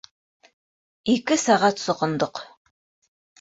[1.15, 2.43] Ике сәғәт соҡондоҡ.